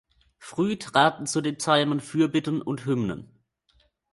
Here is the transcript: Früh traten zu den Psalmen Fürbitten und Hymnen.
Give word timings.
Früh 0.39 0.77
traten 0.79 1.27
zu 1.27 1.41
den 1.41 1.57
Psalmen 1.57 1.99
Fürbitten 1.99 2.59
und 2.59 2.87
Hymnen. 2.87 3.29